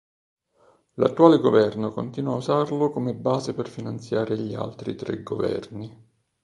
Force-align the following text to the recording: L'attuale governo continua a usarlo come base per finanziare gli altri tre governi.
L'attuale 0.95 1.37
governo 1.37 1.91
continua 1.91 2.33
a 2.33 2.37
usarlo 2.37 2.89
come 2.89 3.13
base 3.13 3.53
per 3.53 3.69
finanziare 3.69 4.35
gli 4.35 4.55
altri 4.55 4.95
tre 4.95 5.21
governi. 5.21 5.95